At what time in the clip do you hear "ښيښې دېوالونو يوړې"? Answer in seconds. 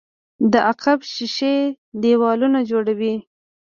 1.11-3.13